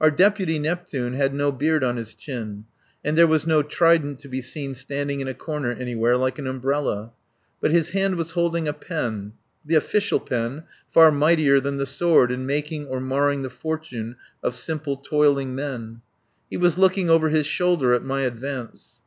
[0.00, 2.64] Our deputy Neptune had no beard on his chin,
[3.04, 6.46] and there was no trident to be seen standing in a corner anywhere, like an
[6.46, 7.10] umbrella.
[7.60, 9.32] But his hand was holding a pen
[9.64, 14.14] the official pen, far mightier than the sword in making or marring the fortune
[14.44, 16.02] of simple toiling men.
[16.48, 19.00] He was looking over his shoulder at my advance.